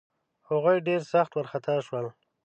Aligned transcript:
هغوی 0.49 0.77
ډېر 0.87 1.01
سخت 1.13 1.31
وارخطا 1.33 1.75
شول. 1.85 2.05